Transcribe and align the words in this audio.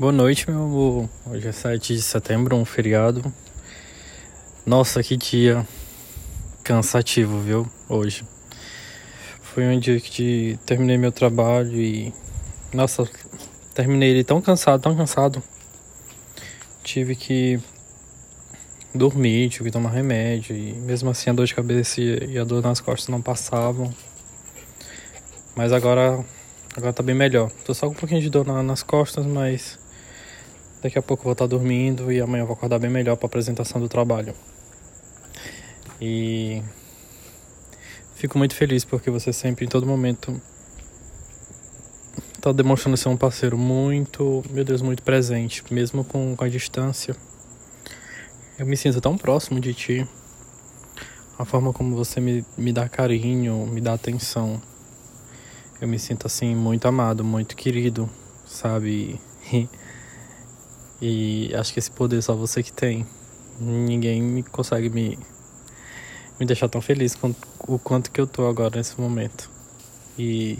Boa 0.00 0.12
noite, 0.12 0.50
meu 0.50 0.62
amor. 0.62 1.10
Hoje 1.26 1.46
é 1.46 1.52
7 1.52 1.94
de 1.94 2.00
setembro, 2.00 2.56
um 2.56 2.64
feriado. 2.64 3.22
Nossa, 4.64 5.02
que 5.02 5.14
dia 5.14 5.68
cansativo, 6.64 7.38
viu? 7.38 7.70
Hoje. 7.86 8.24
Foi 9.42 9.62
um 9.66 9.78
dia 9.78 10.00
que 10.00 10.58
terminei 10.64 10.96
meu 10.96 11.12
trabalho 11.12 11.78
e. 11.78 12.14
Nossa, 12.72 13.06
terminei 13.74 14.12
ele 14.12 14.24
tão 14.24 14.40
cansado, 14.40 14.80
tão 14.80 14.96
cansado. 14.96 15.42
Tive 16.82 17.14
que 17.14 17.60
dormir, 18.94 19.50
tive 19.50 19.64
que 19.64 19.70
tomar 19.70 19.90
remédio 19.90 20.56
e 20.56 20.72
mesmo 20.72 21.10
assim 21.10 21.28
a 21.28 21.34
dor 21.34 21.44
de 21.44 21.54
cabeça 21.54 22.00
e 22.00 22.38
a 22.38 22.44
dor 22.44 22.62
nas 22.62 22.80
costas 22.80 23.10
não 23.10 23.20
passavam. 23.20 23.92
Mas 25.54 25.74
agora 25.74 26.24
agora 26.74 26.94
tá 26.94 27.02
bem 27.02 27.14
melhor. 27.14 27.50
Tô 27.66 27.74
só 27.74 27.86
com 27.86 27.92
um 27.92 27.96
pouquinho 27.96 28.22
de 28.22 28.30
dor 28.30 28.46
nas 28.46 28.82
costas, 28.82 29.26
mas 29.26 29.78
Daqui 30.82 30.98
a 30.98 31.02
pouco 31.02 31.24
vou 31.24 31.32
estar 31.32 31.46
dormindo 31.46 32.10
e 32.10 32.20
amanhã 32.20 32.44
vou 32.44 32.54
acordar 32.54 32.78
bem 32.78 32.90
melhor 32.90 33.16
para 33.16 33.26
a 33.26 33.28
apresentação 33.28 33.80
do 33.80 33.88
trabalho. 33.88 34.34
E 36.00 36.62
fico 38.14 38.38
muito 38.38 38.54
feliz 38.54 38.84
porque 38.84 39.10
você 39.10 39.32
sempre, 39.32 39.66
em 39.66 39.68
todo 39.68 39.86
momento, 39.86 40.40
está 42.34 42.50
demonstrando 42.52 42.96
ser 42.96 43.10
um 43.10 43.16
parceiro 43.16 43.58
muito, 43.58 44.42
meu 44.50 44.64
Deus, 44.64 44.80
muito 44.80 45.02
presente, 45.02 45.62
mesmo 45.70 46.02
com, 46.02 46.34
com 46.34 46.44
a 46.44 46.48
distância. 46.48 47.14
Eu 48.58 48.64
me 48.64 48.76
sinto 48.76 49.00
tão 49.00 49.18
próximo 49.18 49.60
de 49.60 49.74
ti. 49.74 50.08
A 51.38 51.44
forma 51.44 51.72
como 51.72 51.94
você 51.94 52.20
me, 52.20 52.44
me 52.56 52.72
dá 52.72 52.88
carinho, 52.88 53.66
me 53.66 53.82
dá 53.82 53.92
atenção. 53.92 54.60
Eu 55.80 55.88
me 55.88 55.98
sinto 55.98 56.26
assim 56.26 56.54
muito 56.54 56.86
amado, 56.88 57.22
muito 57.22 57.54
querido, 57.54 58.08
sabe? 58.46 59.20
E 59.52 59.68
acho 61.58 61.72
que 61.72 61.78
esse 61.78 61.90
poder 61.90 62.22
só 62.22 62.34
você 62.34 62.62
que 62.62 62.72
tem. 62.72 63.06
Ninguém 63.58 64.42
consegue 64.50 64.88
me, 64.88 65.18
me 66.38 66.46
deixar 66.46 66.68
tão 66.68 66.80
feliz 66.80 67.14
com 67.14 67.34
o 67.66 67.78
quanto 67.78 68.10
que 68.10 68.20
eu 68.20 68.26
tô 68.26 68.46
agora 68.46 68.76
nesse 68.76 69.00
momento. 69.00 69.50
E 70.18 70.58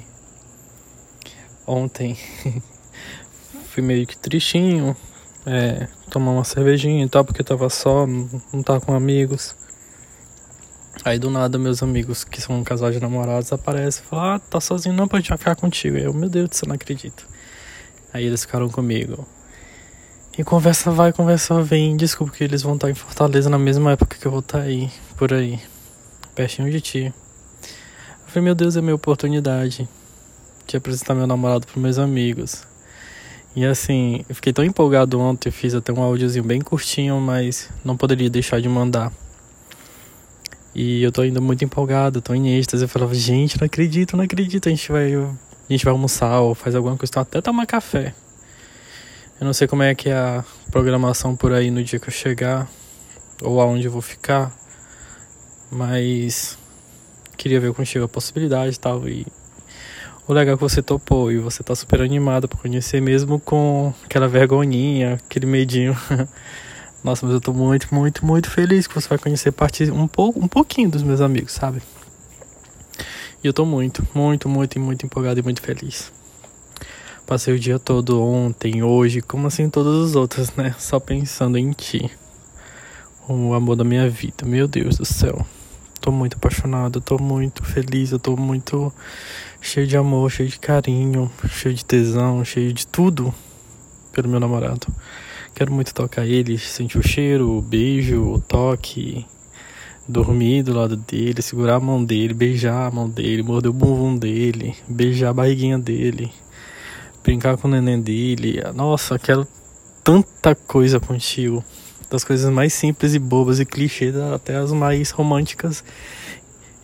ontem 1.67 2.19
fui 3.69 3.83
meio 3.83 4.07
que 4.07 4.17
tristinho, 4.17 4.97
é, 5.47 5.89
tomar 6.11 6.33
uma 6.33 6.45
cervejinha 6.45 7.05
e 7.05 7.09
tal, 7.09 7.25
porque 7.25 7.43
tava 7.43 7.69
só, 7.71 8.07
não 8.07 8.63
tava 8.63 8.81
com 8.81 8.95
amigos. 8.95 9.55
Aí 11.05 11.19
do 11.19 11.31
nada 11.31 11.59
meus 11.59 11.83
amigos, 11.83 12.25
que 12.25 12.43
são 12.43 12.59
um 12.59 12.65
casal 12.65 12.91
de 12.91 13.01
namorados, 13.01 13.53
aparecem 13.53 14.03
e 14.05 14.07
falam, 14.07 14.35
ah, 14.35 14.39
tá 14.39 14.61
sozinho 14.61 14.95
não, 14.95 15.09
pode 15.09 15.25
ficar 15.25 15.57
contigo. 15.57 15.97
Eu, 15.97 16.13
meu 16.13 16.29
Deus, 16.29 16.51
você 16.53 16.67
não 16.67 16.75
acredito. 16.75 17.27
Aí 18.13 18.25
eles 18.25 18.43
ficaram 18.43 18.69
comigo. 18.69 19.27
E 20.39 20.45
conversa 20.45 20.91
vai, 20.91 21.13
conversa 21.13 21.61
vem. 21.63 21.97
Desculpa 21.97 22.33
que 22.33 22.45
eles 22.45 22.63
vão 22.63 22.75
estar 22.75 22.89
em 22.89 22.95
Fortaleza 22.95 23.51
na 23.51 23.59
mesma 23.59 23.93
época 23.93 24.17
que 24.19 24.27
eu 24.27 24.31
vou 24.31 24.41
estar 24.41 24.61
aí, 24.61 24.91
por 25.17 25.33
aí, 25.33 25.61
pertinho 26.35 26.71
de 26.71 26.81
ti. 26.81 27.13
Eu 27.63 28.29
falei, 28.29 28.45
meu 28.45 28.55
Deus, 28.55 28.77
é 28.77 28.81
minha 28.81 28.95
oportunidade 28.95 29.89
de 30.67 30.77
apresentar 30.77 31.15
meu 31.15 31.27
namorado 31.27 31.67
para 31.67 31.81
meus 31.81 31.99
amigos. 31.99 32.63
E 33.57 33.65
assim, 33.67 34.25
eu 34.29 34.35
fiquei 34.37 34.53
tão 34.53 34.65
empolgado 34.65 35.19
ontem, 35.19 35.51
fiz 35.51 35.75
até 35.75 35.93
um 35.93 36.01
áudiozinho 36.01 36.45
bem 36.45 36.61
curtinho, 36.61 37.21
mas 37.21 37.69
não 37.85 37.97
poderia 37.97 38.31
deixar 38.31 38.61
de 38.61 38.69
mandar. 38.69 39.13
E 40.73 41.03
eu 41.03 41.11
tô 41.11 41.23
ainda 41.23 41.41
muito 41.41 41.65
empolgado, 41.65 42.23
tô 42.23 42.33
em 42.33 42.57
êxtase. 42.57 42.85
Eu 42.85 42.89
falava, 42.89 43.13
gente, 43.15 43.59
não 43.61 43.67
acredito, 43.67 44.17
não 44.17 44.23
acredito. 44.23 44.69
A 44.69 44.71
gente 44.71 44.93
vai, 44.93 45.13
a 45.13 45.29
gente 45.69 45.85
vai 45.85 45.93
almoçar 45.93 46.41
ou 46.41 46.55
faz 46.55 46.77
alguma 46.77 46.97
coisa, 46.97 47.21
até 47.21 47.41
tomar 47.41 47.67
café. 47.67 48.15
Eu 49.41 49.47
não 49.47 49.55
sei 49.55 49.67
como 49.67 49.83
é 49.83 49.95
que 49.95 50.11
é 50.11 50.15
a 50.15 50.45
programação 50.71 51.35
por 51.35 51.51
aí 51.55 51.71
no 51.71 51.83
dia 51.83 51.99
que 51.99 52.09
eu 52.09 52.13
chegar 52.13 52.69
ou 53.43 53.59
aonde 53.59 53.87
eu 53.87 53.91
vou 53.91 54.03
ficar, 54.03 54.53
mas 55.71 56.59
queria 57.39 57.59
ver 57.59 57.73
contigo 57.73 58.05
a 58.05 58.09
possibilidade 58.09 58.77
e 58.77 58.79
tal. 58.79 59.09
E 59.09 59.27
o 60.29 60.35
legal 60.35 60.53
é 60.53 60.57
que 60.59 60.63
você 60.63 60.83
topou 60.83 61.33
e 61.33 61.39
você 61.39 61.63
tá 61.63 61.75
super 61.75 62.03
animado 62.03 62.47
pra 62.47 62.59
conhecer, 62.59 63.01
mesmo 63.01 63.41
com 63.41 63.95
aquela 64.05 64.29
vergonhinha, 64.29 65.15
aquele 65.15 65.47
medinho. 65.47 65.97
Nossa, 67.03 67.25
mas 67.25 67.35
eu 67.35 67.41
tô 67.41 67.55
muito, 67.55 67.95
muito, 67.95 68.27
muito 68.27 68.51
feliz 68.51 68.87
que 68.87 68.95
você 68.95 69.09
vai 69.09 69.17
conhecer 69.17 69.53
parte 69.53 69.91
um 69.91 70.07
pouco, 70.07 70.39
um 70.39 70.49
pouquinho 70.49 70.91
dos 70.91 71.03
meus 71.03 71.23
amigos, 71.23 71.53
sabe? 71.53 71.81
E 73.43 73.47
eu 73.47 73.55
tô 73.55 73.65
muito, 73.65 74.07
muito, 74.15 74.51
muito, 74.51 74.79
muito 74.79 75.07
empolgado 75.07 75.41
e 75.41 75.43
muito 75.43 75.63
feliz. 75.63 76.13
Passei 77.31 77.55
o 77.55 77.61
dia 77.61 77.79
todo 77.79 78.21
ontem, 78.21 78.83
hoje, 78.83 79.21
como 79.21 79.47
assim 79.47 79.71
todos 79.71 80.05
os 80.05 80.17
outros, 80.17 80.51
né? 80.57 80.75
Só 80.81 80.99
pensando 80.99 81.57
em 81.57 81.71
ti. 81.71 82.11
O 83.29 83.55
amor 83.55 83.77
da 83.77 83.85
minha 83.85 84.11
vida. 84.11 84.45
Meu 84.45 84.67
Deus 84.67 84.97
do 84.97 85.05
céu. 85.05 85.47
Tô 86.01 86.11
muito 86.11 86.37
apaixonado, 86.37 87.01
tô 87.01 87.19
muito 87.19 87.65
feliz, 87.65 88.11
eu 88.11 88.19
tô 88.19 88.37
muito 88.37 88.93
cheio 89.61 89.87
de 89.87 89.97
amor, 89.97 90.29
cheio 90.29 90.49
de 90.49 90.59
carinho, 90.59 91.31
cheio 91.49 91.73
de 91.73 91.85
tesão, 91.85 92.45
cheio 92.45 92.73
de 92.73 92.85
tudo 92.85 93.33
pelo 94.11 94.29
meu 94.29 94.41
namorado. 94.41 94.89
Quero 95.55 95.73
muito 95.73 95.95
tocar 95.95 96.27
ele, 96.27 96.59
sentir 96.59 96.99
o 96.99 97.09
cheiro, 97.09 97.49
o 97.57 97.63
beijo, 97.63 98.23
o 98.23 98.41
toque, 98.41 99.25
dormir 100.09 100.65
do 100.65 100.75
lado 100.75 100.97
dele, 100.97 101.41
segurar 101.43 101.77
a 101.77 101.81
mão 101.81 102.05
dele, 102.05 102.35
beijar 102.35 102.89
a 102.89 102.91
mão 102.91 103.09
dele, 103.09 103.45
morder 103.45 103.71
o 103.71 103.73
bumbum 103.73 104.17
dele, 104.17 104.75
beijar 104.89 105.31
a 105.31 105.35
barriguinha 105.35 105.79
dele 105.79 106.33
brincar 107.23 107.57
com 107.57 107.69
o 107.69 107.71
neném 107.71 108.01
dele. 108.01 108.63
Nossa, 108.75 109.19
quero 109.19 109.47
tanta 110.03 110.55
coisa 110.55 110.99
contigo. 110.99 111.65
Das 112.11 112.25
coisas 112.25 112.51
mais 112.53 112.73
simples 112.73 113.15
e 113.15 113.19
bobas 113.19 113.61
e 113.61 113.65
clichês 113.65 114.17
até 114.17 114.57
as 114.57 114.73
mais 114.73 115.11
românticas 115.11 115.85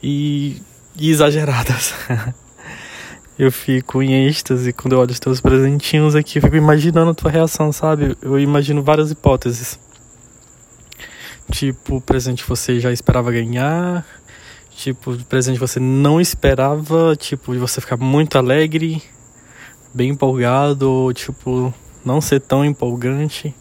e, 0.01 0.63
e 0.97 1.11
exageradas. 1.11 1.95
eu 3.37 3.51
fico 3.51 4.01
em 4.03 4.27
êxtase 4.27 4.73
quando 4.73 4.93
eu 4.93 5.01
olho 5.01 5.11
os 5.11 5.19
teus 5.19 5.41
presentinhos 5.41 6.15
aqui. 6.15 6.39
Eu 6.39 6.43
fico 6.43 6.57
imaginando 6.57 7.11
a 7.11 7.15
tua 7.15 7.31
reação, 7.31 7.73
sabe? 7.73 8.17
Eu 8.23 8.39
imagino 8.39 8.83
várias 8.83 9.11
hipóteses. 9.11 9.81
Tipo, 11.51 12.01
presente 12.01 12.45
você 12.47 12.79
já 12.79 12.93
esperava 12.93 13.33
ganhar. 13.33 14.07
Tipo, 14.71 15.17
presente 15.25 15.59
você 15.59 15.81
não 15.81 16.21
esperava. 16.21 17.17
Tipo, 17.17 17.53
de 17.53 17.59
você 17.59 17.81
ficar 17.81 17.97
muito 17.97 18.39
alegre 18.39 19.03
bem 19.97 20.11
empolgado 20.11 20.91
ou 20.91 21.13
tipo 21.15 21.73
não 22.05 22.21
ser 22.21 22.41
tão 22.41 22.63
empolgante. 22.63 23.55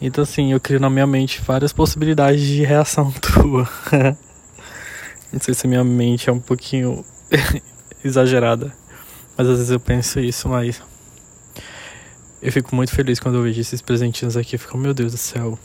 Então 0.00 0.24
assim, 0.24 0.52
eu 0.52 0.60
crio 0.60 0.80
na 0.80 0.88
minha 0.88 1.06
mente 1.06 1.42
várias 1.42 1.72
possibilidades 1.72 2.40
de 2.40 2.64
reação 2.64 3.12
tua. 3.20 3.68
não 5.30 5.38
sei 5.38 5.52
se 5.52 5.68
minha 5.68 5.84
mente 5.84 6.30
é 6.30 6.32
um 6.32 6.40
pouquinho 6.40 7.04
exagerada, 8.02 8.72
mas 9.36 9.46
às 9.46 9.58
vezes 9.58 9.70
eu 9.70 9.78
penso 9.78 10.18
isso, 10.18 10.48
mas 10.48 10.80
eu 12.40 12.50
fico 12.50 12.74
muito 12.74 12.92
feliz 12.92 13.20
quando 13.20 13.34
eu 13.34 13.42
vejo 13.42 13.60
esses 13.60 13.82
presentinhos 13.82 14.34
aqui, 14.34 14.56
eu 14.56 14.60
fico, 14.60 14.78
meu 14.78 14.94
Deus 14.94 15.12
do 15.12 15.18
céu, 15.18 15.58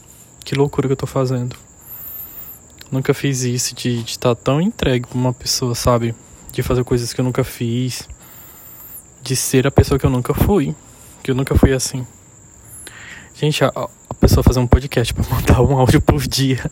que 0.44 0.56
loucura 0.56 0.90
que 0.90 0.91
eu 0.91 0.97
tô 0.97 1.07
fazendo. 1.07 1.56
Nunca 2.91 3.13
fiz 3.13 3.44
isso 3.44 3.74
de 3.74 4.01
estar 4.01 4.35
tá 4.35 4.41
tão 4.44 4.59
entregue 4.59 5.07
pra 5.07 5.18
uma 5.18 5.34
pessoa, 5.34 5.74
sabe? 5.74 6.13
De 6.51 6.62
fazer 6.62 6.84
coisas 6.84 7.13
que 7.13 7.22
eu 7.22 7.25
nunca 7.25 7.44
fiz 7.44 8.07
de 9.24 9.38
ser 9.38 9.66
a 9.66 9.72
pessoa 9.72 9.98
que 9.98 10.06
eu 10.06 10.10
nunca 10.10 10.34
fui. 10.34 10.76
Que 11.24 11.32
eu 11.32 11.36
nunca 11.36 11.56
fui 11.56 11.72
assim. 11.72 12.06
Gente, 13.34 13.64
a, 13.64 13.70
a 13.70 14.14
pessoa 14.14 14.44
fazer 14.44 14.60
um 14.60 14.68
podcast 14.68 15.14
para 15.14 15.24
mandar 15.34 15.62
um 15.62 15.78
áudio 15.78 16.02
por 16.02 16.28
dia. 16.28 16.60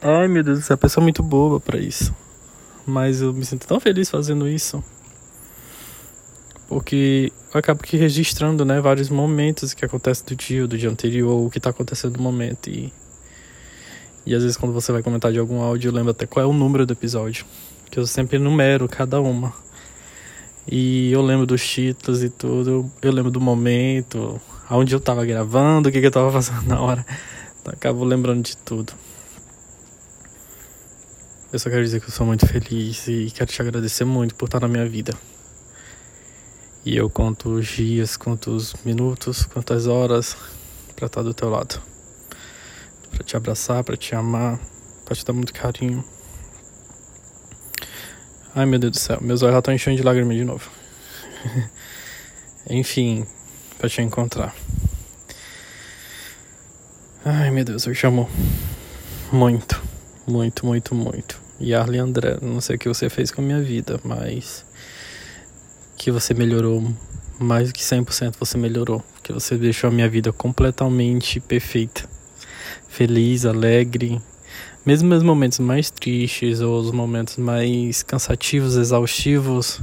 Ai 0.00 0.28
meu 0.28 0.44
Deus 0.44 0.60
do 0.60 0.64
céu, 0.64 0.74
a 0.74 0.78
pessoa 0.78 1.02
é 1.02 1.06
muito 1.06 1.22
boa 1.22 1.58
para 1.58 1.78
isso. 1.78 2.14
Mas 2.86 3.20
eu 3.20 3.32
me 3.32 3.44
sinto 3.44 3.66
tão 3.66 3.80
feliz 3.80 4.08
fazendo 4.08 4.48
isso. 4.48 4.82
Porque 6.68 7.32
eu 7.52 7.58
acabo 7.58 7.82
que 7.82 7.96
registrando, 7.96 8.64
né, 8.64 8.80
vários 8.80 9.10
momentos 9.10 9.74
que 9.74 9.84
acontecem 9.84 10.24
do 10.26 10.36
dia, 10.36 10.66
do 10.66 10.78
dia 10.78 10.88
anterior, 10.88 11.44
o 11.44 11.50
que 11.50 11.58
tá 11.58 11.70
acontecendo 11.70 12.18
no 12.18 12.22
momento. 12.22 12.70
E, 12.70 12.92
e 14.24 14.32
às 14.32 14.42
vezes 14.42 14.56
quando 14.56 14.72
você 14.72 14.92
vai 14.92 15.02
comentar 15.02 15.32
de 15.32 15.40
algum 15.40 15.60
áudio, 15.60 15.88
eu 15.88 15.92
lembro 15.92 16.12
até 16.12 16.24
qual 16.24 16.44
é 16.44 16.48
o 16.48 16.52
número 16.52 16.86
do 16.86 16.92
episódio. 16.92 17.44
Que 17.90 17.98
eu 17.98 18.06
sempre 18.06 18.38
numero 18.38 18.88
cada 18.88 19.20
uma. 19.20 19.65
E 20.68 21.12
eu 21.12 21.22
lembro 21.22 21.46
dos 21.46 21.66
títulos 21.66 22.22
e 22.22 22.28
tudo. 22.28 22.90
Eu 23.00 23.12
lembro 23.12 23.30
do 23.30 23.40
momento, 23.40 24.40
aonde 24.68 24.94
eu 24.94 25.00
tava 25.00 25.24
gravando, 25.24 25.88
o 25.88 25.92
que, 25.92 26.00
que 26.00 26.06
eu 26.06 26.10
tava 26.10 26.32
fazendo 26.32 26.62
na 26.66 26.80
hora. 26.80 27.06
Então, 27.60 27.72
acabo 27.72 28.04
lembrando 28.04 28.44
de 28.44 28.56
tudo. 28.56 28.92
Eu 31.52 31.58
só 31.58 31.70
quero 31.70 31.82
dizer 31.82 32.00
que 32.00 32.08
eu 32.08 32.12
sou 32.12 32.26
muito 32.26 32.46
feliz 32.46 33.06
e 33.06 33.30
quero 33.34 33.50
te 33.50 33.62
agradecer 33.62 34.04
muito 34.04 34.34
por 34.34 34.46
estar 34.46 34.60
na 34.60 34.68
minha 34.68 34.86
vida. 34.88 35.14
E 36.84 36.96
eu 36.96 37.08
conto 37.08 37.50
os 37.50 37.66
dias, 37.66 38.16
conto 38.16 38.50
os 38.50 38.74
minutos, 38.84 39.44
quantas 39.44 39.86
horas 39.86 40.36
para 40.94 41.06
estar 41.06 41.22
do 41.22 41.34
teu 41.34 41.48
lado. 41.48 41.80
Para 43.10 43.24
te 43.24 43.36
abraçar, 43.36 43.82
para 43.84 43.96
te 43.96 44.14
amar, 44.14 44.60
para 45.04 45.16
te 45.16 45.24
dar 45.24 45.32
muito 45.32 45.52
carinho. 45.52 46.04
Ai 48.58 48.64
meu 48.64 48.78
Deus 48.78 48.92
do 48.92 48.98
céu, 48.98 49.18
meus 49.20 49.42
olhos 49.42 49.52
já 49.52 49.58
estão 49.58 49.74
enchendo 49.74 49.98
de 49.98 50.02
lágrimas 50.02 50.34
de 50.34 50.42
novo. 50.42 50.70
Enfim, 52.70 53.26
para 53.76 53.86
te 53.86 54.00
encontrar. 54.00 54.56
Ai 57.22 57.50
meu 57.50 57.66
Deus, 57.66 57.86
eu 57.86 57.92
chamo 57.92 58.26
muito, 59.30 59.82
muito, 60.26 60.64
muito, 60.64 60.94
muito. 60.94 61.38
E 61.60 61.74
Arlen 61.74 62.00
André, 62.00 62.38
não 62.40 62.58
sei 62.62 62.76
o 62.76 62.78
que 62.78 62.88
você 62.88 63.10
fez 63.10 63.30
com 63.30 63.42
a 63.42 63.44
minha 63.44 63.60
vida, 63.60 64.00
mas 64.02 64.64
que 65.94 66.10
você 66.10 66.32
melhorou 66.32 66.82
mais 67.38 67.68
do 67.68 67.74
que 67.74 67.82
100% 67.82 68.36
você 68.40 68.56
melhorou, 68.56 69.04
que 69.22 69.34
você 69.34 69.58
deixou 69.58 69.88
a 69.88 69.92
minha 69.92 70.08
vida 70.08 70.32
completamente 70.32 71.40
perfeita, 71.40 72.08
feliz, 72.88 73.44
alegre, 73.44 74.18
mesmo 74.86 75.08
nos 75.08 75.24
momentos 75.24 75.58
mais 75.58 75.90
tristes 75.90 76.60
ou 76.60 76.78
os 76.78 76.92
momentos 76.92 77.36
mais 77.38 78.04
cansativos, 78.04 78.76
exaustivos, 78.76 79.80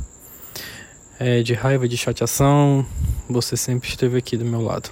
é, 1.19 1.44
de 1.44 1.53
raiva, 1.53 1.89
de 1.89 1.97
chateação, 1.97 2.85
você 3.29 3.57
sempre 3.57 3.89
esteve 3.89 4.17
aqui 4.17 4.38
do 4.38 4.45
meu 4.45 4.61
lado. 4.61 4.89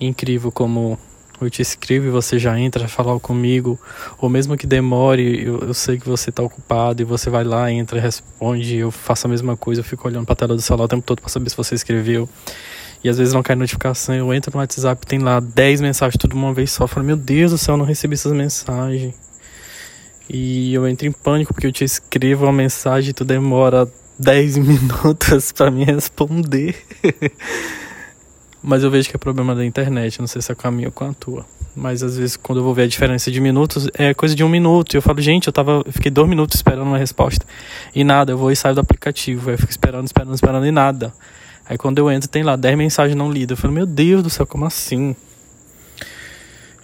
Incrível 0.00 0.52
como 0.52 0.96
eu 1.40 1.50
te 1.50 1.60
escrevo 1.60 2.06
e 2.06 2.10
você 2.10 2.38
já 2.38 2.58
entra 2.58 2.84
a 2.84 2.88
falar 2.88 3.18
comigo, 3.18 3.76
ou 4.20 4.28
mesmo 4.28 4.56
que 4.56 4.68
demore, 4.68 5.44
eu, 5.44 5.58
eu 5.62 5.74
sei 5.74 5.98
que 5.98 6.08
você 6.08 6.30
está 6.30 6.44
ocupado 6.44 7.02
e 7.02 7.04
você 7.04 7.28
vai 7.28 7.42
lá, 7.42 7.70
entra, 7.72 8.00
responde, 8.00 8.76
eu 8.76 8.92
faço 8.92 9.26
a 9.26 9.30
mesma 9.30 9.56
coisa, 9.56 9.80
eu 9.80 9.84
fico 9.84 10.06
olhando 10.06 10.26
para 10.26 10.34
a 10.34 10.36
tela 10.36 10.54
do 10.54 10.62
celular 10.62 10.84
o 10.84 10.88
tempo 10.88 11.02
todo 11.02 11.20
para 11.20 11.28
saber 11.28 11.50
se 11.50 11.56
você 11.56 11.74
escreveu. 11.74 12.28
E 13.02 13.08
às 13.08 13.18
vezes 13.18 13.32
não 13.32 13.42
cai 13.42 13.54
notificação, 13.54 14.14
eu 14.14 14.34
entro 14.34 14.50
no 14.52 14.58
WhatsApp, 14.58 15.06
tem 15.06 15.20
lá 15.20 15.38
10 15.40 15.80
mensagens 15.80 16.18
tudo 16.18 16.34
uma 16.34 16.52
vez 16.52 16.70
só. 16.72 16.84
Eu 16.84 16.88
falo, 16.88 17.06
meu 17.06 17.16
Deus 17.16 17.52
do 17.52 17.58
céu, 17.58 17.74
eu 17.74 17.78
não 17.78 17.84
recebi 17.84 18.14
essas 18.14 18.32
mensagens. 18.32 19.14
E 20.28 20.74
eu 20.74 20.86
entro 20.86 21.06
em 21.06 21.12
pânico 21.12 21.54
porque 21.54 21.66
eu 21.66 21.72
te 21.72 21.84
escrevo 21.84 22.44
uma 22.44 22.52
mensagem 22.52 23.10
e 23.10 23.12
tu 23.12 23.24
demora 23.24 23.88
10 24.18 24.58
minutos 24.58 25.52
para 25.52 25.70
me 25.70 25.84
responder. 25.84 26.76
Mas 28.62 28.82
eu 28.82 28.90
vejo 28.90 29.08
que 29.08 29.16
é 29.16 29.18
problema 29.18 29.54
da 29.54 29.64
internet, 29.64 30.18
não 30.18 30.26
sei 30.26 30.42
se 30.42 30.50
é 30.50 30.54
com 30.54 30.66
a 30.66 30.70
minha 30.70 30.88
ou 30.88 30.92
com 30.92 31.04
a 31.04 31.12
tua. 31.12 31.46
Mas 31.74 32.02
às 32.02 32.18
vezes 32.18 32.36
quando 32.36 32.58
eu 32.58 32.64
vou 32.64 32.74
ver 32.74 32.82
a 32.82 32.86
diferença 32.88 33.30
de 33.30 33.40
minutos, 33.40 33.88
é 33.94 34.12
coisa 34.12 34.34
de 34.34 34.42
um 34.42 34.48
minuto. 34.48 34.94
E 34.94 34.96
eu 34.96 35.02
falo, 35.02 35.20
gente, 35.20 35.46
eu 35.46 35.52
tava. 35.52 35.82
Eu 35.86 35.92
fiquei 35.92 36.10
dois 36.10 36.28
minutos 36.28 36.56
esperando 36.56 36.82
uma 36.82 36.98
resposta. 36.98 37.46
E 37.94 38.02
nada, 38.02 38.32
eu 38.32 38.36
vou 38.36 38.50
e 38.50 38.56
saio 38.56 38.74
do 38.74 38.80
aplicativo. 38.80 39.50
Eu 39.50 39.56
fico 39.56 39.70
esperando, 39.70 40.06
esperando, 40.06 40.34
esperando 40.34 40.66
e 40.66 40.72
nada. 40.72 41.14
Aí 41.68 41.76
quando 41.76 41.98
eu 41.98 42.10
entro, 42.10 42.28
tem 42.28 42.42
lá 42.42 42.56
10 42.56 42.78
mensagens 42.78 43.16
não 43.16 43.30
lidas. 43.30 43.58
Eu 43.58 43.60
falo, 43.60 43.74
meu 43.74 43.84
Deus 43.84 44.22
do 44.22 44.30
céu, 44.30 44.46
como 44.46 44.64
assim? 44.64 45.14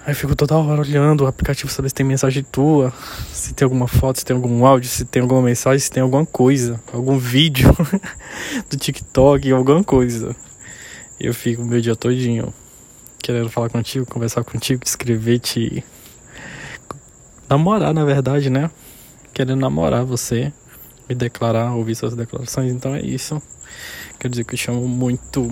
Aí 0.05 0.13
eu 0.13 0.15
fico 0.15 0.37
toda 0.37 0.55
hora 0.59 0.83
olhando 0.83 1.25
o 1.25 1.27
aplicativo, 1.27 1.73
saber 1.73 1.89
se 1.89 1.95
tem 1.95 2.05
mensagem 2.05 2.45
tua, 2.45 2.93
se 3.33 3.55
tem 3.55 3.65
alguma 3.65 3.89
foto, 3.89 4.19
se 4.19 4.25
tem 4.25 4.37
algum 4.37 4.67
áudio, 4.67 4.91
se 4.91 5.07
tem 5.07 5.23
alguma 5.23 5.41
mensagem, 5.41 5.79
se 5.79 5.91
tem 5.91 6.03
alguma 6.03 6.27
coisa, 6.27 6.79
algum 6.93 7.17
vídeo 7.17 7.75
do 8.69 8.77
TikTok, 8.77 9.51
alguma 9.51 9.83
coisa. 9.83 10.37
Eu 11.19 11.33
fico 11.33 11.63
o 11.63 11.65
meu 11.65 11.81
dia 11.81 11.97
todinho 11.97 12.53
querendo 13.23 13.49
falar 13.49 13.71
contigo, 13.71 14.05
conversar 14.05 14.45
contigo, 14.45 14.83
escrever, 14.85 15.39
te 15.39 15.83
namorar, 17.49 17.95
na 17.95 18.05
verdade, 18.05 18.51
né? 18.51 18.71
Querendo 19.33 19.61
namorar 19.61 20.05
você, 20.05 20.53
me 21.09 21.15
declarar, 21.15 21.75
ouvir 21.75 21.95
suas 21.95 22.15
declarações, 22.15 22.73
então 22.73 22.95
é 22.95 23.01
isso. 23.01 23.43
Quer 24.19 24.29
dizer 24.29 24.45
que 24.45 24.55
eu 24.55 24.59
chamo 24.59 24.87
muito 24.89 25.43